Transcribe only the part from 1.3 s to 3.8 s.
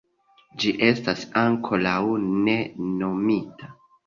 ankoraŭ ne nomita.